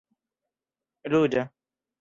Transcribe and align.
ruĝa 1.11 1.47